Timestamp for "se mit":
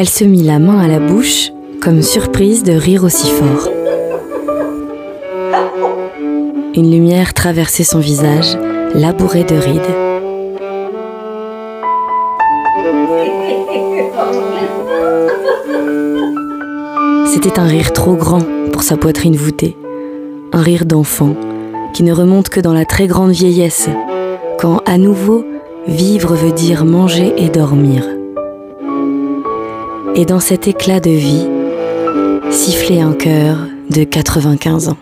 0.08-0.44